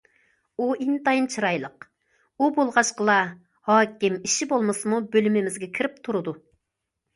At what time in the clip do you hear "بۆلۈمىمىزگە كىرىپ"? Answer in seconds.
5.15-6.05